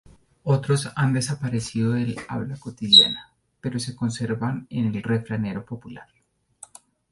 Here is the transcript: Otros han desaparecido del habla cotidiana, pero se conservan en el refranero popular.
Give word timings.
Otros 0.45 0.91
han 0.95 1.13
desaparecido 1.13 1.91
del 1.91 2.17
habla 2.27 2.57
cotidiana, 2.57 3.31
pero 3.59 3.77
se 3.77 3.95
conservan 3.95 4.65
en 4.71 4.87
el 4.95 5.03
refranero 5.03 5.63
popular. 5.63 6.07